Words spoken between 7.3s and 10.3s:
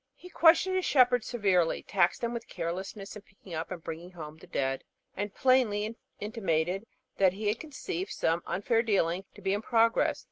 he conceived some unfair dealing to be in progress.